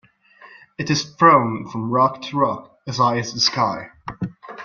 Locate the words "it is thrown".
0.79-1.69